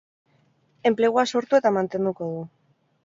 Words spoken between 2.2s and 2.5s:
du.